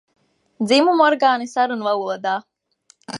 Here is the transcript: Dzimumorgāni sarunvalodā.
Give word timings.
Dzimumorgāni 0.71 1.47
sarunvalodā. 1.53 2.35